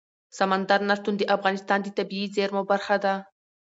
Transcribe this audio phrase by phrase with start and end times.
[0.37, 3.13] سمندر نه شتون د افغانستان د طبیعي زیرمو برخه ده.